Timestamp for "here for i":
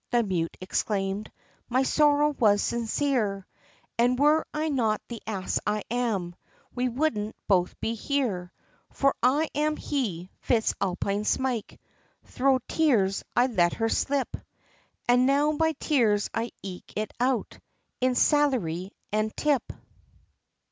7.93-9.47